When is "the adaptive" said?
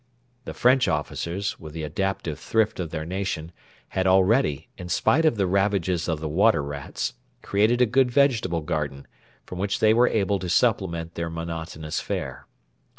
1.73-2.39